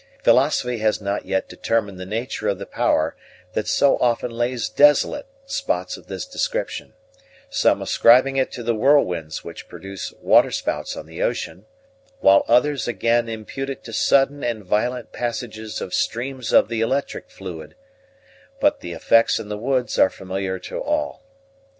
Philosophy 0.23 0.79
has 0.79 0.99
not 0.99 1.27
yet 1.27 1.47
determined 1.47 1.99
the 1.99 2.07
nature 2.07 2.47
of 2.47 2.57
the 2.57 2.65
power 2.65 3.15
that 3.53 3.67
so 3.67 3.99
often 3.99 4.31
lays 4.31 4.67
desolate 4.67 5.27
spots 5.45 5.95
of 5.95 6.07
this 6.07 6.25
description; 6.25 6.93
some 7.51 7.83
ascribing 7.83 8.35
it 8.35 8.51
to 8.51 8.63
the 8.63 8.73
whirlwinds 8.73 9.43
which 9.43 9.67
produce 9.67 10.11
waterspouts 10.19 10.97
on 10.97 11.05
the 11.05 11.21
ocean, 11.21 11.67
while 12.19 12.43
others 12.47 12.87
again 12.87 13.29
impute 13.29 13.69
it 13.69 13.83
to 13.83 13.93
sudden 13.93 14.43
and 14.43 14.65
violent 14.65 15.11
passages 15.11 15.79
of 15.81 15.93
streams 15.93 16.51
of 16.51 16.67
the 16.67 16.81
electric 16.81 17.29
fluid; 17.29 17.75
but 18.59 18.79
the 18.79 18.93
effects 18.93 19.37
in 19.39 19.49
the 19.49 19.55
woods 19.59 19.99
are 19.99 20.09
familiar 20.09 20.57
to 20.57 20.79
all. 20.81 21.21